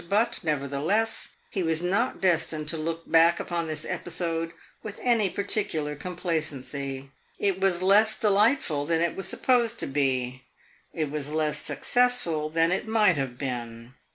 [0.09, 5.95] But, nevertheless, he was not destined to look back upon this episode with any particular
[5.95, 7.11] complacency.
[7.37, 10.41] It was less delightful than it was supposed to be;
[10.91, 13.93] it was less successful than it might have been.